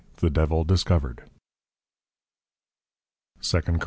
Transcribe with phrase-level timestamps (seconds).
[0.17, 1.29] THE DEVIL DISCOVERED.
[3.39, 3.79] 2 Cor.